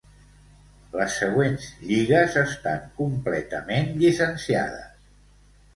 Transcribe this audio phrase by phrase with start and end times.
[0.99, 4.95] Les següents lligues estan completament llicenciades.